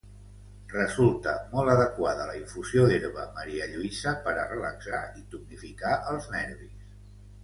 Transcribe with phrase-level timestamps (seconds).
[0.69, 6.89] Resulta molt adequada la infusió d'herba marialluïsa per a relaxar i tonificar els nervis.